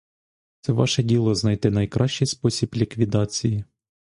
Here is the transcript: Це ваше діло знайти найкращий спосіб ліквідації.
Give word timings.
Це 0.61 0.73
ваше 0.73 1.03
діло 1.03 1.35
знайти 1.35 1.69
найкращий 1.71 2.27
спосіб 2.27 2.73
ліквідації. 2.75 3.63